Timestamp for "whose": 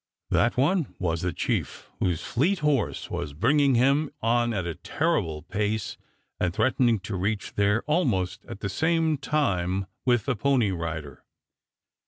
1.99-2.23